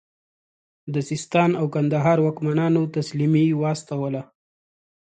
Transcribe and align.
د 0.93 0.95
سیستان 1.09 1.49
او 1.59 1.65
کندهار 1.75 2.17
واکمنانو 2.21 2.81
تسلیمي 2.97 3.45
واستوله. 3.61 4.21